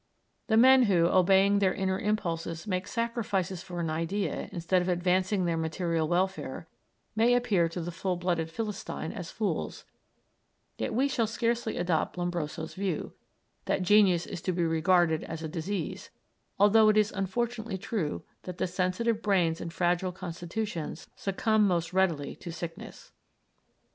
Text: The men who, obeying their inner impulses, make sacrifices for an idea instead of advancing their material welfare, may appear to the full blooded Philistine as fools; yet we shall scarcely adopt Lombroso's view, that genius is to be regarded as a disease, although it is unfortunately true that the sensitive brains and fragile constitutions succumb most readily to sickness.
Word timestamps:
The 0.47 0.57
men 0.57 0.85
who, 0.85 1.05
obeying 1.05 1.59
their 1.59 1.75
inner 1.75 1.99
impulses, 1.99 2.65
make 2.65 2.87
sacrifices 2.87 3.61
for 3.61 3.79
an 3.79 3.91
idea 3.91 4.49
instead 4.51 4.81
of 4.81 4.89
advancing 4.89 5.45
their 5.45 5.57
material 5.57 6.07
welfare, 6.07 6.67
may 7.15 7.35
appear 7.35 7.69
to 7.69 7.79
the 7.81 7.91
full 7.91 8.15
blooded 8.15 8.49
Philistine 8.49 9.11
as 9.13 9.29
fools; 9.29 9.85
yet 10.79 10.95
we 10.95 11.07
shall 11.07 11.27
scarcely 11.27 11.77
adopt 11.77 12.17
Lombroso's 12.17 12.73
view, 12.73 13.13
that 13.65 13.83
genius 13.83 14.25
is 14.25 14.41
to 14.41 14.51
be 14.51 14.63
regarded 14.63 15.23
as 15.25 15.43
a 15.43 15.47
disease, 15.47 16.09
although 16.59 16.89
it 16.89 16.97
is 16.97 17.11
unfortunately 17.11 17.77
true 17.77 18.23
that 18.41 18.57
the 18.57 18.65
sensitive 18.65 19.21
brains 19.21 19.61
and 19.61 19.71
fragile 19.71 20.11
constitutions 20.11 21.07
succumb 21.15 21.67
most 21.67 21.93
readily 21.93 22.35
to 22.37 22.51
sickness. 22.51 23.11